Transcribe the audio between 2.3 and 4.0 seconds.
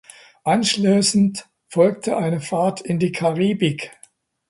Fahrt in die Karibik.